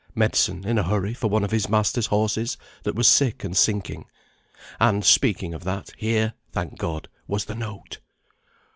Medicine, 0.15 0.65
in 0.65 0.79
a 0.79 0.83
hurry, 0.89 1.13
for 1.13 1.29
one 1.29 1.43
of 1.43 1.51
his 1.51 1.69
master's 1.69 2.07
horses 2.07 2.57
that 2.81 2.95
was 2.95 3.07
sick 3.07 3.43
and 3.43 3.55
sinking. 3.55 4.05
And, 4.79 5.05
speaking 5.05 5.53
of 5.53 5.63
that, 5.65 5.91
here, 5.95 6.33
thank 6.51 6.79
God, 6.79 7.07
was 7.27 7.45
the 7.45 7.53
note! 7.53 7.99